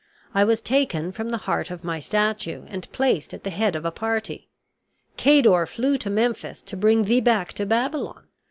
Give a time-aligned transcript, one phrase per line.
[0.33, 3.85] I was taken from the heart of my statue and placed at the head of
[3.85, 4.49] a party.
[5.15, 8.23] Cador flew to Memphis to bring thee back to Babylon.